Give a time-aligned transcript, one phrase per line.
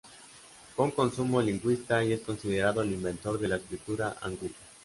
[0.75, 4.49] Fue un consumado lingüista y es considerado el inventor de la escritura hangul.